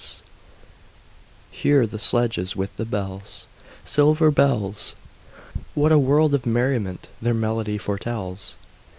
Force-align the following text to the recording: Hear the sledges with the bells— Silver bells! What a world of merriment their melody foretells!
Hear 1.51 1.85
the 1.85 1.99
sledges 1.99 2.55
with 2.55 2.75
the 2.75 2.85
bells— 2.87 3.45
Silver 3.83 4.31
bells! 4.31 4.95
What 5.75 5.91
a 5.91 5.99
world 5.99 6.33
of 6.33 6.43
merriment 6.43 7.09
their 7.21 7.35
melody 7.35 7.77
foretells! 7.77 8.55